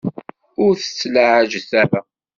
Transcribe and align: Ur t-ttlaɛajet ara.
Ur 0.65 0.73
t-ttlaɛajet 0.77 1.71
ara. 1.81 2.01